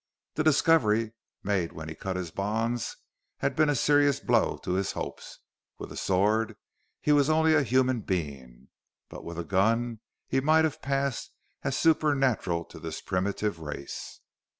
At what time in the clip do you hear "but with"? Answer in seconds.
9.09-9.37